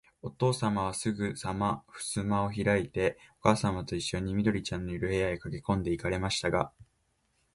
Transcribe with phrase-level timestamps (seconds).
[0.23, 6.73] おとうさまは、すぐさまふすまをひらいて、おかあさまといっしょに、緑ちゃんのいる、部屋へかけこんで行かれましたが、